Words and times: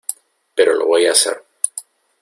pero 0.55 0.73
lo 0.73 0.87
voy 0.87 1.05
a 1.05 1.11
hacer. 1.11 1.43